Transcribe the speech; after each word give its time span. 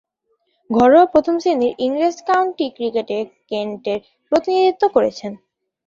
ঘরোয়া 0.69 1.05
প্রথম-শ্রেণীর 1.05 1.73
ইংরেজ 1.79 2.17
কাউন্টি 2.27 2.65
ক্রিকেটে 2.69 3.17
কেন্টের 3.49 3.99
প্রতিনিধিত্ব 4.31 4.83
করেছেন। 4.95 5.31